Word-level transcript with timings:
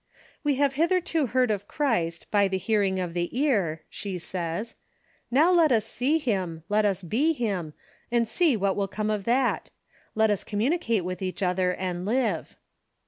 "We 0.43 0.55
have 0.55 0.73
hitherto 0.73 1.27
heard 1.27 1.51
of 1.51 1.67
Christ 1.67 2.25
by 2.31 2.47
the 2.47 2.57
hearing 2.57 2.99
of 2.99 3.13
the 3.13 3.29
ear," 3.39 3.83
she 3.87 4.17
says; 4.17 4.73
"now 5.29 5.51
let 5.51 5.71
us 5.71 5.85
see 5.85 6.17
him, 6.17 6.63
let 6.69 6.85
us 6.85 7.03
be 7.03 7.33
him, 7.33 7.75
and 8.11 8.27
see 8.27 8.57
what 8.57 8.75
will 8.75 8.87
come 8.87 9.11
of 9.11 9.25
that. 9.25 9.69
Let 10.15 10.31
us 10.31 10.43
communicate 10.43 11.05
with 11.05 11.21
each 11.21 11.43
other 11.43 11.75
and 11.75 12.03
live." 12.03 12.55